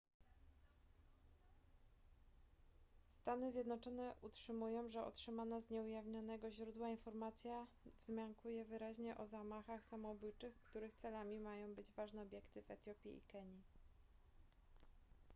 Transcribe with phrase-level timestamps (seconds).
[3.09, 10.93] stany zjednoczone utrzymują że otrzymana z nieujawnionego źródła informacja wzmiankuje wyraźnie o zamachach samobójczych których
[10.95, 13.61] celami mają być ważne obiekty w etiopii i kenii